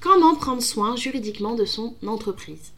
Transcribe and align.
comment 0.00 0.34
prendre 0.34 0.62
soin 0.62 0.96
juridiquement 0.96 1.54
de 1.54 1.64
son 1.64 1.94
entreprise 2.06 2.72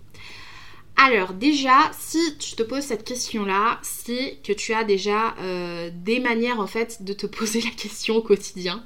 alors 0.96 1.32
déjà, 1.32 1.90
si 1.98 2.36
tu 2.38 2.54
te 2.54 2.62
poses 2.62 2.84
cette 2.84 3.04
question-là, 3.04 3.80
c'est 3.82 4.38
que 4.44 4.52
tu 4.52 4.74
as 4.74 4.84
déjà 4.84 5.34
euh, 5.40 5.90
des 5.92 6.20
manières 6.20 6.60
en 6.60 6.66
fait 6.66 7.02
de 7.02 7.12
te 7.12 7.26
poser 7.38 7.60
la 7.60 7.70
question 7.70 8.16
au 8.16 8.22
quotidien. 8.22 8.84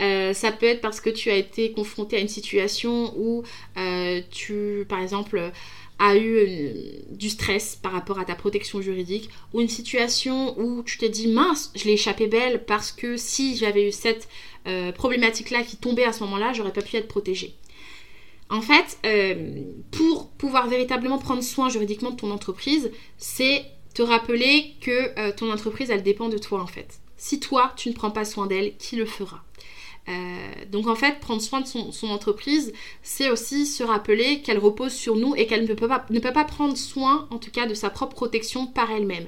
Euh, 0.00 0.32
ça 0.34 0.52
peut 0.52 0.66
être 0.66 0.80
parce 0.80 1.00
que 1.00 1.10
tu 1.10 1.30
as 1.30 1.36
été 1.36 1.72
confronté 1.72 2.16
à 2.16 2.20
une 2.20 2.28
situation 2.28 3.12
où 3.16 3.42
euh, 3.78 4.20
tu, 4.30 4.84
par 4.88 5.00
exemple, 5.00 5.50
as 5.98 6.16
eu 6.18 6.46
du 7.10 7.30
stress 7.30 7.74
par 7.74 7.92
rapport 7.92 8.18
à 8.18 8.26
ta 8.26 8.34
protection 8.34 8.82
juridique 8.82 9.30
ou 9.54 9.62
une 9.62 9.68
situation 9.68 10.56
où 10.60 10.82
tu 10.82 10.98
t'es 10.98 11.08
dit 11.08 11.26
mince, 11.26 11.72
je 11.74 11.84
l'ai 11.86 11.94
échappé 11.94 12.26
belle 12.26 12.64
parce 12.66 12.92
que 12.92 13.16
si 13.16 13.56
j'avais 13.56 13.88
eu 13.88 13.92
cette 13.92 14.28
problématique-là 14.94 15.62
qui 15.62 15.76
tombait 15.76 16.04
à 16.04 16.12
ce 16.12 16.22
moment-là, 16.24 16.52
j'aurais 16.52 16.72
pas 16.72 16.82
pu 16.82 16.96
être 16.96 17.08
protégée. 17.08 17.54
En 18.48 18.60
fait, 18.60 18.98
euh, 19.04 19.62
pour 19.90 20.28
pouvoir 20.30 20.68
véritablement 20.68 21.18
prendre 21.18 21.42
soin 21.42 21.68
juridiquement 21.68 22.10
de 22.10 22.16
ton 22.16 22.30
entreprise, 22.30 22.92
c'est 23.18 23.64
te 23.94 24.02
rappeler 24.02 24.74
que 24.80 25.18
euh, 25.18 25.32
ton 25.36 25.50
entreprise, 25.50 25.90
elle 25.90 26.02
dépend 26.02 26.28
de 26.28 26.38
toi 26.38 26.62
en 26.62 26.66
fait. 26.66 27.00
Si 27.16 27.40
toi, 27.40 27.72
tu 27.76 27.88
ne 27.88 27.94
prends 27.94 28.10
pas 28.10 28.24
soin 28.24 28.46
d'elle, 28.46 28.76
qui 28.76 28.96
le 28.96 29.06
fera? 29.06 29.42
Euh, 30.08 30.12
donc 30.70 30.86
en 30.86 30.94
fait, 30.94 31.18
prendre 31.18 31.42
soin 31.42 31.60
de 31.60 31.66
son, 31.66 32.06
entreprise, 32.08 32.72
c'est 33.02 33.30
aussi 33.30 33.66
se 33.66 33.82
rappeler 33.82 34.42
qu'elle 34.42 34.58
repose 34.58 34.92
sur 34.92 35.16
nous 35.16 35.34
et 35.34 35.46
qu'elle 35.46 35.66
ne 35.66 35.74
peut, 35.74 35.88
pas, 35.88 36.06
ne 36.10 36.20
peut 36.20 36.32
pas 36.32 36.44
prendre 36.44 36.76
soin, 36.76 37.26
en 37.30 37.38
tout 37.38 37.50
cas, 37.50 37.66
de 37.66 37.74
sa 37.74 37.90
propre 37.90 38.14
protection 38.14 38.68
par 38.68 38.92
elle-même. 38.92 39.26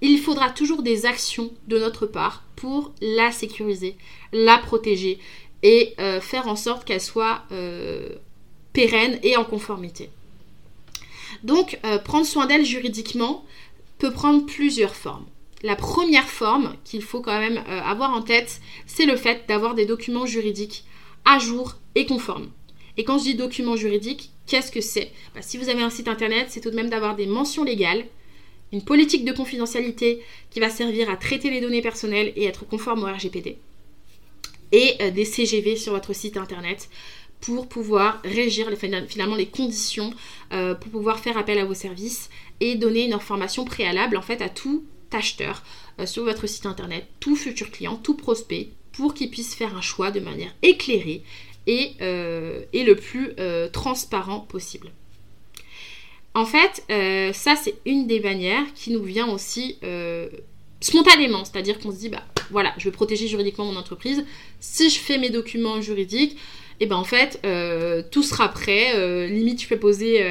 Il 0.00 0.18
faudra 0.18 0.50
toujours 0.50 0.82
des 0.82 1.06
actions 1.06 1.52
de 1.68 1.78
notre 1.78 2.06
part 2.06 2.42
pour 2.56 2.92
la 3.00 3.30
sécuriser, 3.30 3.96
la 4.32 4.58
protéger 4.58 5.20
et 5.62 5.94
faire 6.20 6.48
en 6.48 6.56
sorte 6.56 6.84
qu'elle 6.84 7.00
soit 7.00 7.44
pérenne 8.76 9.18
et 9.22 9.38
en 9.38 9.44
conformité. 9.44 10.10
Donc, 11.42 11.78
euh, 11.86 11.98
prendre 11.98 12.26
soin 12.26 12.44
d'elle 12.44 12.66
juridiquement 12.66 13.42
peut 13.96 14.12
prendre 14.12 14.44
plusieurs 14.44 14.94
formes. 14.94 15.24
La 15.62 15.76
première 15.76 16.28
forme 16.28 16.76
qu'il 16.84 17.00
faut 17.00 17.22
quand 17.22 17.38
même 17.38 17.56
euh, 17.56 17.80
avoir 17.80 18.12
en 18.12 18.20
tête, 18.20 18.60
c'est 18.84 19.06
le 19.06 19.16
fait 19.16 19.48
d'avoir 19.48 19.74
des 19.74 19.86
documents 19.86 20.26
juridiques 20.26 20.84
à 21.24 21.38
jour 21.38 21.76
et 21.94 22.04
conformes. 22.04 22.50
Et 22.98 23.04
quand 23.04 23.16
je 23.18 23.24
dis 23.24 23.34
documents 23.34 23.76
juridiques, 23.76 24.30
qu'est-ce 24.46 24.70
que 24.70 24.82
c'est? 24.82 25.10
Bah, 25.34 25.40
Si 25.40 25.56
vous 25.56 25.70
avez 25.70 25.82
un 25.82 25.88
site 25.88 26.08
internet, 26.08 26.48
c'est 26.50 26.60
tout 26.60 26.70
de 26.70 26.76
même 26.76 26.90
d'avoir 26.90 27.16
des 27.16 27.26
mentions 27.26 27.64
légales, 27.64 28.04
une 28.74 28.84
politique 28.84 29.24
de 29.24 29.32
confidentialité 29.32 30.22
qui 30.50 30.60
va 30.60 30.68
servir 30.68 31.08
à 31.08 31.16
traiter 31.16 31.48
les 31.48 31.62
données 31.62 31.80
personnelles 31.80 32.34
et 32.36 32.44
être 32.44 32.66
conforme 32.66 33.04
au 33.04 33.06
RGPD, 33.06 33.56
et 34.72 34.96
euh, 35.00 35.10
des 35.10 35.24
CGV 35.24 35.76
sur 35.76 35.94
votre 35.94 36.12
site 36.12 36.36
internet 36.36 36.90
pour 37.40 37.68
pouvoir 37.68 38.20
régir 38.24 38.68
finalement 39.08 39.36
les 39.36 39.46
conditions 39.46 40.12
euh, 40.52 40.74
pour 40.74 40.90
pouvoir 40.90 41.20
faire 41.20 41.36
appel 41.36 41.58
à 41.58 41.64
vos 41.64 41.74
services 41.74 42.30
et 42.60 42.74
donner 42.76 43.04
une 43.04 43.12
information 43.12 43.64
préalable 43.64 44.16
en 44.16 44.22
fait 44.22 44.40
à 44.42 44.48
tout 44.48 44.84
acheteur 45.12 45.62
euh, 46.00 46.06
sur 46.06 46.24
votre 46.24 46.46
site 46.46 46.66
internet, 46.66 47.06
tout 47.20 47.36
futur 47.36 47.70
client, 47.70 47.96
tout 47.96 48.16
prospect 48.16 48.70
pour 48.92 49.14
qu'il 49.14 49.30
puisse 49.30 49.54
faire 49.54 49.76
un 49.76 49.80
choix 49.80 50.10
de 50.10 50.20
manière 50.20 50.54
éclairée 50.62 51.22
et, 51.66 51.92
euh, 52.00 52.62
le 52.72 52.94
plus 52.94 53.34
transparent 53.72 54.40
possible. 54.40 54.92
En 56.34 56.46
fait, 56.46 56.84
ça 57.34 57.56
c'est 57.56 57.74
une 57.84 58.06
des 58.06 58.20
manières 58.20 58.64
qui 58.74 58.90
nous 58.90 59.02
vient 59.02 59.28
aussi 59.28 59.78
spontanément, 60.80 61.44
c'est-à-dire 61.44 61.78
qu'on 61.78 61.90
se 61.90 61.98
dit 61.98 62.08
bah 62.08 62.22
voilà, 62.50 62.72
je 62.78 62.84
veux 62.84 62.92
protéger 62.92 63.26
juridiquement 63.26 63.64
mon 63.64 63.76
entreprise. 63.76 64.24
Si 64.60 64.90
je 64.90 64.98
fais 64.98 65.18
mes 65.18 65.30
documents 65.30 65.80
juridiques, 65.80 66.36
et 66.80 66.86
ben 66.86 66.96
en 66.96 67.04
fait 67.04 67.40
euh, 67.44 68.02
tout 68.10 68.22
sera 68.22 68.48
prêt. 68.48 68.92
Euh, 68.94 69.26
limite 69.26 69.58
tu 69.58 69.68
peux 69.68 69.78
poser 69.78 70.22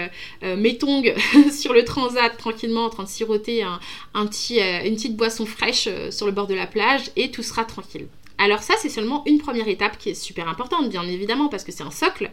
euh, 0.43 0.55
mes 0.55 0.77
tongs 0.77 1.03
sur 1.51 1.73
le 1.73 1.83
transat 1.83 2.35
tranquillement 2.37 2.85
en 2.85 2.89
train 2.89 3.03
de 3.03 3.09
siroter 3.09 3.63
un, 3.63 3.79
une 4.13 4.95
petite 4.95 5.15
boisson 5.15 5.45
fraîche 5.45 5.89
sur 6.11 6.25
le 6.25 6.31
bord 6.31 6.47
de 6.47 6.53
la 6.53 6.67
plage 6.67 7.11
et 7.15 7.31
tout 7.31 7.43
sera 7.43 7.65
tranquille. 7.65 8.07
Alors 8.37 8.63
ça 8.63 8.75
c'est 8.81 8.89
seulement 8.89 9.23
une 9.25 9.39
première 9.39 9.67
étape 9.67 9.97
qui 9.97 10.09
est 10.09 10.15
super 10.15 10.47
importante 10.47 10.89
bien 10.89 11.03
évidemment 11.03 11.47
parce 11.47 11.63
que 11.63 11.71
c'est 11.71 11.83
un 11.83 11.91
socle, 11.91 12.31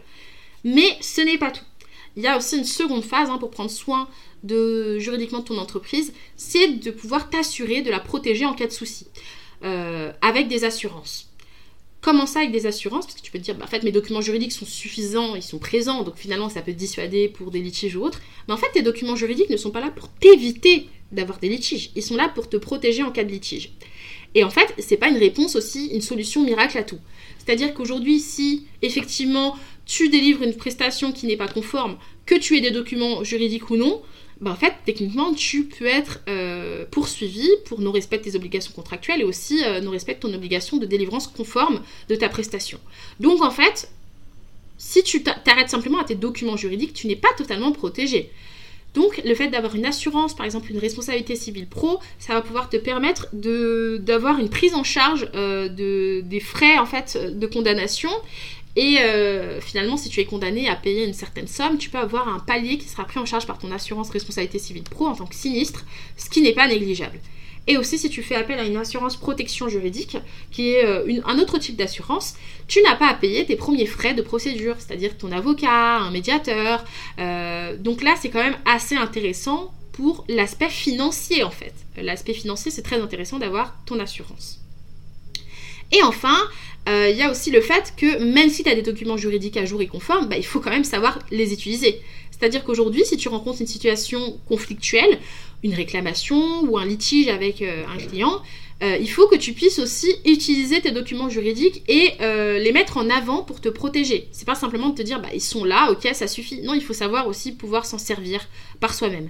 mais 0.63 0.97
ce 1.01 1.21
n'est 1.21 1.37
pas 1.37 1.51
tout. 1.51 1.65
Il 2.15 2.21
y 2.21 2.27
a 2.27 2.37
aussi 2.37 2.57
une 2.57 2.65
seconde 2.65 3.03
phase 3.03 3.29
hein, 3.29 3.39
pour 3.39 3.49
prendre 3.49 3.71
soin 3.71 4.07
juridiquement 4.45 5.39
de 5.39 5.45
ton 5.45 5.57
entreprise, 5.57 6.13
c'est 6.35 6.67
de 6.67 6.91
pouvoir 6.91 7.29
t'assurer 7.29 7.81
de 7.81 7.89
la 7.89 8.01
protéger 8.01 8.45
en 8.45 8.53
cas 8.53 8.67
de 8.67 8.71
souci 8.71 9.07
avec 10.21 10.49
des 10.49 10.65
assurances. 10.65 11.32
Comment 12.03 12.25
ça 12.25 12.39
avec 12.39 12.51
des 12.51 12.65
assurances 12.65 13.05
Parce 13.05 13.15
que 13.15 13.21
tu 13.21 13.31
peux 13.31 13.39
te 13.39 13.45
dire, 13.45 13.55
bah, 13.55 13.63
en 13.63 13.67
fait, 13.69 13.81
mes 13.83 13.93
documents 13.93 14.19
juridiques 14.19 14.51
sont 14.51 14.65
suffisants, 14.65 15.35
ils 15.35 15.41
sont 15.41 15.57
présents, 15.57 16.03
donc 16.03 16.17
finalement, 16.17 16.49
ça 16.49 16.61
peut 16.61 16.73
te 16.73 16.77
dissuader 16.77 17.29
pour 17.29 17.49
des 17.49 17.61
litiges 17.61 17.95
ou 17.95 18.03
autres. 18.03 18.21
Mais 18.47 18.53
en 18.53 18.57
fait, 18.57 18.69
tes 18.73 18.81
documents 18.81 19.15
juridiques 19.15 19.49
ne 19.49 19.55
sont 19.55 19.71
pas 19.71 19.79
là 19.79 19.89
pour 19.89 20.09
t'éviter 20.09 20.89
d'avoir 21.13 21.39
des 21.39 21.47
litiges. 21.47 21.91
Ils 21.95 22.03
sont 22.03 22.17
là 22.17 22.27
pour 22.27 22.49
te 22.49 22.57
protéger 22.57 23.03
en 23.03 23.11
cas 23.11 23.23
de 23.23 23.31
litige. 23.31 23.71
Et 24.35 24.43
en 24.43 24.49
fait, 24.49 24.73
c'est 24.79 24.97
pas 24.97 25.07
une 25.07 25.17
réponse 25.17 25.55
aussi, 25.55 25.87
une 25.93 26.01
solution 26.01 26.43
miracle 26.43 26.77
à 26.77 26.83
tout. 26.83 26.99
C'est-à-dire 27.37 27.73
qu'aujourd'hui, 27.73 28.19
si 28.19 28.65
effectivement 28.81 29.55
tu 29.85 30.09
délivres 30.09 30.43
une 30.43 30.55
prestation 30.55 31.13
qui 31.13 31.25
n'est 31.25 31.37
pas 31.37 31.47
conforme, 31.47 31.97
que 32.25 32.35
tu 32.35 32.57
aies 32.57 32.61
des 32.61 32.71
documents 32.71 33.23
juridiques 33.23 33.69
ou 33.69 33.77
non, 33.77 34.01
bah, 34.41 34.51
en 34.51 34.55
fait, 34.55 34.73
techniquement, 34.85 35.33
tu 35.33 35.65
peux 35.65 35.85
être 35.85 36.21
euh, 36.27 36.85
poursuivi 36.89 37.49
pour 37.65 37.79
non-respect 37.79 38.17
de 38.17 38.23
tes 38.23 38.35
obligations 38.35 38.73
contractuelles 38.73 39.21
et 39.21 39.23
aussi 39.23 39.63
euh, 39.63 39.81
non-respect 39.81 40.15
de 40.15 40.19
ton 40.19 40.33
obligation 40.33 40.77
de 40.77 40.85
délivrance 40.85 41.27
conforme 41.27 41.81
de 42.09 42.15
ta 42.15 42.29
prestation. 42.29 42.79
Donc, 43.19 43.41
en 43.41 43.51
fait, 43.51 43.89
si 44.77 45.03
tu 45.03 45.23
t'arrêtes 45.23 45.69
simplement 45.69 45.99
à 45.99 46.03
tes 46.03 46.15
documents 46.15 46.57
juridiques, 46.57 46.93
tu 46.93 47.07
n'es 47.07 47.15
pas 47.15 47.33
totalement 47.37 47.71
protégé. 47.71 48.31
Donc, 48.93 49.21
le 49.25 49.33
fait 49.33 49.47
d'avoir 49.47 49.75
une 49.75 49.85
assurance, 49.85 50.35
par 50.35 50.45
exemple 50.45 50.71
une 50.71 50.77
responsabilité 50.77 51.35
civile 51.35 51.67
pro, 51.67 51.99
ça 52.19 52.33
va 52.33 52.41
pouvoir 52.41 52.69
te 52.69 52.77
permettre 52.77 53.27
d'avoir 53.33 54.39
une 54.39 54.49
prise 54.49 54.75
en 54.75 54.83
charge 54.83 55.29
euh, 55.33 55.67
de, 55.67 56.21
des 56.21 56.39
frais 56.39 56.77
en 56.77 56.85
fait 56.85 57.17
de 57.17 57.47
condamnation 57.47 58.11
et 58.75 58.97
euh, 58.99 59.61
finalement, 59.61 59.97
si 59.97 60.09
tu 60.09 60.19
es 60.19 60.25
condamné 60.25 60.67
à 60.67 60.75
payer 60.75 61.05
une 61.05 61.13
certaine 61.13 61.47
somme, 61.47 61.77
tu 61.77 61.89
peux 61.89 61.99
avoir 61.99 62.27
un 62.27 62.39
palier 62.39 62.77
qui 62.77 62.87
sera 62.87 63.05
pris 63.05 63.19
en 63.19 63.25
charge 63.25 63.45
par 63.45 63.59
ton 63.59 63.71
assurance 63.71 64.09
responsabilité 64.09 64.57
civile 64.57 64.83
pro 64.83 65.05
en 65.05 65.15
tant 65.15 65.25
que 65.25 65.35
sinistre, 65.35 65.85
ce 66.17 66.29
qui 66.29 66.41
n'est 66.41 66.53
pas 66.53 66.67
négligeable. 66.67 67.19
Et 67.65 67.77
aussi, 67.77 67.97
si 67.97 68.09
tu 68.09 68.23
fais 68.23 68.35
appel 68.35 68.59
à 68.59 68.65
une 68.65 68.75
assurance 68.75 69.15
protection 69.15 69.69
juridique, 69.69 70.17
qui 70.51 70.71
est 70.71 70.85
euh, 70.85 71.21
un 71.25 71.39
autre 71.39 71.59
type 71.59 71.77
d'assurance, 71.77 72.35
tu 72.67 72.81
n'as 72.81 72.95
pas 72.95 73.07
à 73.07 73.13
payer 73.13 73.45
tes 73.45 73.55
premiers 73.55 73.85
frais 73.85 74.13
de 74.13 74.21
procédure, 74.21 74.75
c'est-à-dire 74.79 75.17
ton 75.17 75.31
avocat, 75.31 75.99
un 75.99 76.11
médiateur. 76.11 76.83
Euh, 77.19 77.77
donc 77.77 78.01
là, 78.03 78.15
c'est 78.19 78.29
quand 78.29 78.43
même 78.43 78.57
assez 78.65 78.95
intéressant 78.95 79.71
pour 79.93 80.25
l'aspect 80.27 80.69
financier 80.69 81.43
en 81.43 81.51
fait. 81.51 81.73
L'aspect 81.95 82.33
financier, 82.33 82.71
c'est 82.71 82.81
très 82.81 82.99
intéressant 82.99 83.37
d'avoir 83.37 83.75
ton 83.85 83.99
assurance. 83.99 84.62
Et 85.93 86.01
enfin, 86.03 86.37
euh, 86.89 87.09
il 87.09 87.17
y 87.17 87.21
a 87.21 87.31
aussi 87.31 87.51
le 87.51 87.61
fait 87.61 87.93
que 87.95 88.21
même 88.21 88.49
si 88.49 88.63
tu 88.63 88.69
as 88.69 88.75
des 88.75 88.81
documents 88.81 89.15
juridiques 89.15 89.57
à 89.57 89.65
jour 89.65 89.81
et 89.81 89.87
conformes, 89.87 90.27
bah, 90.27 90.37
il 90.37 90.45
faut 90.45 90.59
quand 90.59 90.71
même 90.71 90.83
savoir 90.83 91.19
les 91.31 91.53
utiliser. 91.53 92.01
C'est-à-dire 92.31 92.63
qu'aujourd'hui, 92.63 93.05
si 93.05 93.15
tu 93.15 93.29
rencontres 93.29 93.61
une 93.61 93.67
situation 93.67 94.39
conflictuelle, 94.49 95.19
une 95.63 95.73
réclamation 95.73 96.63
ou 96.63 96.77
un 96.77 96.85
litige 96.85 97.29
avec 97.29 97.61
euh, 97.61 97.85
un 97.87 97.97
client, 97.97 98.41
euh, 98.81 98.97
il 98.99 99.09
faut 99.09 99.27
que 99.27 99.35
tu 99.37 99.53
puisses 99.53 99.79
aussi 99.79 100.13
utiliser 100.25 100.81
tes 100.81 100.91
documents 100.91 101.29
juridiques 101.29 101.83
et 101.87 102.17
les 102.19 102.71
mettre 102.73 102.97
en 102.97 103.09
avant 103.09 103.43
pour 103.43 103.61
te 103.61 103.69
protéger. 103.69 104.27
C'est 104.31 104.45
pas 104.45 104.55
simplement 104.55 104.89
de 104.89 104.95
te 104.95 105.03
dire 105.03 105.21
bah 105.21 105.29
ils 105.33 105.41
sont 105.41 105.63
là, 105.63 105.89
ok, 105.91 106.09
ça 106.13 106.27
suffit. 106.27 106.61
Non, 106.63 106.73
il 106.73 106.81
faut 106.81 106.93
savoir 106.93 107.27
aussi 107.27 107.53
pouvoir 107.53 107.85
s'en 107.85 107.97
servir 107.97 108.49
par 108.81 108.93
soi-même. 108.93 109.29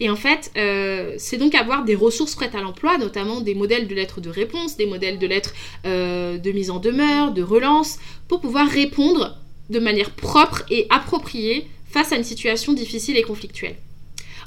Et 0.00 0.10
en 0.10 0.16
fait, 0.16 0.50
euh, 0.56 1.14
c'est 1.18 1.36
donc 1.36 1.54
avoir 1.54 1.84
des 1.84 1.94
ressources 1.94 2.34
prêtes 2.34 2.54
à 2.54 2.60
l'emploi, 2.60 2.98
notamment 2.98 3.40
des 3.40 3.54
modèles 3.54 3.86
de 3.86 3.94
lettres 3.94 4.20
de 4.20 4.28
réponse, 4.28 4.76
des 4.76 4.86
modèles 4.86 5.18
de 5.18 5.26
lettres 5.26 5.54
euh, 5.86 6.36
de 6.36 6.52
mise 6.52 6.70
en 6.70 6.80
demeure, 6.80 7.32
de 7.32 7.42
relance, 7.42 7.98
pour 8.26 8.40
pouvoir 8.40 8.68
répondre 8.68 9.38
de 9.70 9.78
manière 9.78 10.10
propre 10.10 10.64
et 10.68 10.86
appropriée 10.90 11.68
face 11.88 12.12
à 12.12 12.16
une 12.16 12.24
situation 12.24 12.72
difficile 12.72 13.16
et 13.16 13.22
conflictuelle. 13.22 13.76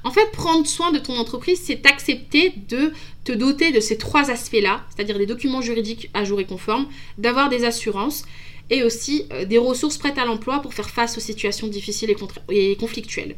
En 0.04 0.12
fait, 0.12 0.32
prendre 0.32 0.68
soin 0.68 0.92
de 0.92 1.00
ton 1.00 1.18
entreprise, 1.18 1.62
c'est 1.64 1.86
accepter 1.86 2.54
de 2.70 2.92
te 3.24 3.32
doter 3.32 3.72
de 3.72 3.80
ces 3.80 3.98
trois 3.98 4.30
aspects-là, 4.30 4.86
c'est-à-dire 4.90 5.18
des 5.18 5.26
documents 5.26 5.62
juridiques 5.62 6.10
à 6.14 6.24
jour 6.24 6.40
et 6.40 6.46
conformes, 6.46 6.88
d'avoir 7.18 7.50
des 7.50 7.66
assurances 7.66 8.24
et 8.69 8.84
aussi 8.84 9.25
euh, 9.31 9.46
des 9.46 9.58
ressources 9.58 9.98
prêtes 9.98 10.18
à 10.18 10.25
l'emploi 10.25 10.62
pour 10.62 10.74
faire 10.74 10.90
face 10.90 11.18
aux 11.18 11.22
situations 11.22 11.68
difficiles 11.68 12.14
et, 12.50 12.75
conflictuelles. 12.75 13.36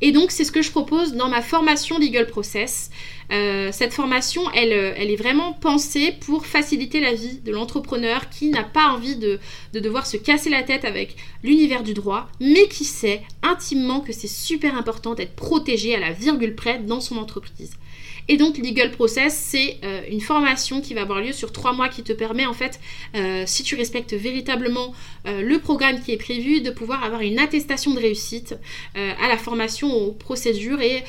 Et 0.00 0.12
donc 0.12 0.30
c'est 0.30 0.44
ce 0.44 0.52
que 0.52 0.62
je 0.62 0.70
propose 0.70 1.14
dans 1.14 1.28
ma 1.28 1.42
formation 1.42 1.98
Legal 1.98 2.26
Process. 2.26 2.90
Euh, 3.30 3.70
cette 3.72 3.92
formation, 3.92 4.42
elle, 4.52 4.72
euh, 4.72 4.92
elle, 4.96 5.10
est 5.10 5.16
vraiment 5.16 5.52
pensée 5.52 6.14
pour 6.20 6.46
faciliter 6.46 6.98
la 7.00 7.12
vie 7.12 7.38
de 7.44 7.52
l'entrepreneur 7.52 8.28
qui 8.28 8.48
n'a 8.48 8.64
pas 8.64 8.88
envie 8.88 9.16
de, 9.16 9.38
de, 9.72 9.80
devoir 9.80 10.06
se 10.06 10.16
casser 10.16 10.50
la 10.50 10.62
tête 10.62 10.84
avec 10.84 11.14
l'univers 11.44 11.82
du 11.82 11.94
droit, 11.94 12.28
mais 12.40 12.66
qui 12.66 12.84
sait 12.84 13.22
intimement 13.42 14.00
que 14.00 14.12
c'est 14.12 14.26
super 14.26 14.76
important 14.76 15.14
d'être 15.14 15.36
protégé 15.36 15.94
à 15.94 16.00
la 16.00 16.12
virgule 16.12 16.56
près 16.56 16.78
dans 16.78 17.00
son 17.00 17.18
entreprise. 17.18 17.72
Et 18.32 18.36
donc 18.36 18.58
Legal 18.58 18.92
Process, 18.92 19.34
c'est 19.34 19.78
euh, 19.82 20.02
une 20.08 20.20
formation 20.20 20.80
qui 20.80 20.94
va 20.94 21.00
avoir 21.00 21.20
lieu 21.20 21.32
sur 21.32 21.50
trois 21.50 21.72
mois 21.72 21.88
qui 21.88 22.04
te 22.04 22.12
permet 22.12 22.46
en 22.46 22.52
fait, 22.52 22.78
euh, 23.16 23.42
si 23.44 23.64
tu 23.64 23.74
respectes 23.74 24.14
véritablement 24.14 24.60
également 24.70 24.94
le 25.26 25.58
programme 25.58 26.00
qui 26.00 26.12
est 26.12 26.16
prévu, 26.16 26.60
de 26.60 26.70
pouvoir 26.70 27.04
avoir 27.04 27.20
une 27.20 27.38
attestation 27.38 27.92
de 27.92 28.00
réussite 28.00 28.54
à 28.94 29.28
la 29.28 29.36
formation 29.36 29.92
aux 29.92 30.12
procédures 30.12 30.80
et 30.80 31.04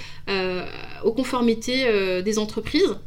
aux 1.03 1.13
conformités 1.13 2.21
des 2.23 2.39
entreprises. 2.39 2.97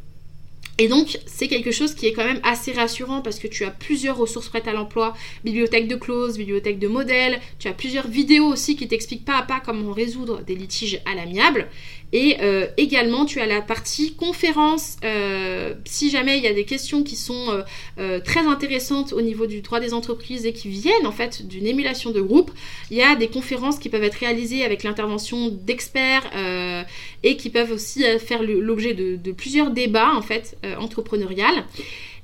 Et 0.79 0.89
donc, 0.89 1.19
c'est 1.27 1.47
quelque 1.47 1.71
chose 1.71 1.95
qui 1.95 2.07
est 2.07 2.13
quand 2.13 2.25
même 2.25 2.41
assez 2.43 2.73
rassurant 2.73 3.23
parce 3.23 3.39
que 3.39 3.47
tu 3.47 3.65
as 3.65 3.71
plusieurs 3.71 4.17
ressources 4.17 4.49
prêtes 4.49 4.67
à 4.67 4.73
l'emploi, 4.73 5.15
bibliothèque 5.45 5.87
de 5.87 5.95
clauses, 5.95 6.37
bibliothèque 6.37 6.81
de 6.81 6.89
modèles, 6.89 7.41
tu 7.61 7.69
as 7.69 7.73
plusieurs 7.73 8.09
vidéos 8.09 8.47
aussi 8.47 8.75
qui 8.75 8.89
t'expliquent 8.89 9.25
pas 9.25 9.39
à 9.39 9.43
pas 9.43 9.61
comment 9.65 9.93
résoudre 9.93 10.43
des 10.43 10.57
litiges 10.57 11.01
à 11.07 11.15
l'amiable. 11.15 11.69
Et 12.15 12.37
euh, 12.43 12.69
également, 12.77 13.25
tu 13.25 13.41
as 13.41 13.47
la 13.47 13.61
partie 13.61 14.15
conférence. 14.15 14.97
Euh, 15.05 15.75
si 15.85 16.11
jamais 16.11 16.39
il 16.39 16.45
y 16.45 16.47
a 16.47 16.55
des 16.55 16.65
questions 16.65 17.03
qui 17.03 17.17
sont 17.17 17.65
euh, 17.99 18.21
très 18.21 18.47
intéressantes 18.47 19.13
au 19.13 19.21
niveau 19.21 19.47
du 19.47 19.63
droit 19.63 19.81
des 19.81 19.93
entreprises 19.93 20.47
et 20.47 20.53
qui 20.53 20.69
viennent 20.69 21.07
en 21.07 21.13
fait 21.13 21.49
d'une 21.49 21.67
émulation 21.67 22.13
de 22.13 22.21
groupe, 22.21 22.53
il 22.93 22.97
y 22.97 23.03
a 23.03 23.17
des 23.17 23.27
conférences 23.27 23.81
qui 23.81 23.89
peuvent 23.89 24.05
être 24.05 24.15
réalisées 24.15 24.65
avec 24.65 24.85
l'intervention 24.85 25.49
d'experts 25.49 26.31
et 27.25 27.37
qui 27.37 27.51
peuvent 27.51 27.73
aussi 27.73 28.05
faire 28.21 28.45
l'objet 28.45 28.95
de, 28.95 29.17
de, 29.17 29.33
plusieurs 29.33 29.71
débats 29.71 30.15
en 30.15 30.23
fait 30.23 30.57
entrepreneurial. 30.79 31.65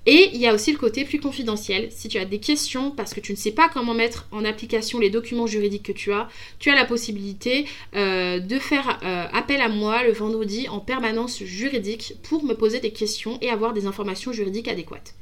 Et 0.06 0.31
il 0.32 0.40
y 0.40 0.46
a 0.46 0.54
aussi 0.54 0.72
le 0.72 0.78
côté 0.78 1.04
plus 1.04 1.20
confidentiel. 1.20 1.88
Si 1.90 2.08
tu 2.08 2.19
as 2.19 2.25
des 2.25 2.38
questions 2.38 2.90
parce 2.90 3.12
que 3.12 3.20
tu 3.20 3.32
ne 3.32 3.37
sais 3.37 3.52
pas 3.52 3.69
comment 3.69 3.92
mettre 3.92 4.26
en 4.32 4.44
application 4.44 4.98
les 4.98 5.10
documents 5.10 5.46
juridiques 5.46 5.82
que 5.82 5.92
tu 5.92 6.12
as, 6.12 6.28
tu 6.58 6.70
as 6.70 6.75
la 6.75 6.87
possibilité 6.87 7.66
euh, 7.94 8.38
de 8.38 8.58
faire 8.58 8.98
euh, 9.04 9.26
appel 9.32 9.60
à 9.60 9.69
moi 9.69 10.02
le 10.04 10.12
vendredi 10.12 10.69
en 10.69 10.81
permanence 10.81 11.42
juridique 11.44 12.14
pour 12.22 12.44
me 12.44 12.54
poser 12.54 12.81
des 12.81 12.92
questions 12.92 13.38
et 13.42 13.50
avoir 13.50 13.75
des 13.75 13.87
informations 13.87 14.32
juridiques 14.32 14.69
adéquates. 14.69 15.14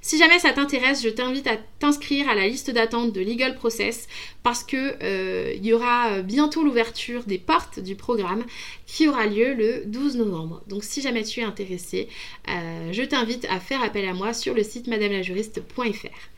Si 0.00 0.18
jamais 0.18 0.38
ça 0.38 0.52
t'intéresse, 0.52 1.02
je 1.02 1.08
t'invite 1.08 1.46
à 1.46 1.56
t'inscrire 1.78 2.28
à 2.28 2.34
la 2.34 2.46
liste 2.46 2.70
d'attente 2.70 3.12
de 3.12 3.20
Legal 3.20 3.54
Process 3.54 4.08
parce 4.42 4.64
que 4.64 4.96
euh, 5.02 5.52
il 5.56 5.64
y 5.66 5.72
aura 5.72 6.22
bientôt 6.22 6.62
l'ouverture 6.62 7.24
des 7.24 7.38
portes 7.38 7.80
du 7.80 7.96
programme 7.96 8.44
qui 8.86 9.08
aura 9.08 9.26
lieu 9.26 9.54
le 9.54 9.84
12 9.86 10.16
novembre. 10.16 10.62
Donc 10.66 10.84
si 10.84 11.00
jamais 11.00 11.22
tu 11.22 11.40
es 11.40 11.44
intéressé, 11.44 12.08
euh, 12.48 12.92
je 12.92 13.02
t'invite 13.02 13.46
à 13.50 13.60
faire 13.60 13.82
appel 13.82 14.08
à 14.08 14.14
moi 14.14 14.32
sur 14.32 14.54
le 14.54 14.62
site 14.62 14.86
madamelajuriste.fr. 14.86 16.28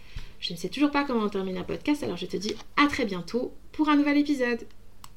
Je 0.40 0.52
ne 0.52 0.58
sais 0.58 0.68
toujours 0.68 0.90
pas 0.90 1.04
comment 1.04 1.28
terminer 1.28 1.58
un 1.58 1.64
podcast, 1.64 2.02
alors 2.02 2.16
je 2.16 2.26
te 2.26 2.36
dis 2.36 2.54
à 2.76 2.86
très 2.86 3.04
bientôt 3.04 3.52
pour 3.72 3.88
un 3.88 3.96
nouvel 3.96 4.18
épisode. 4.18 4.66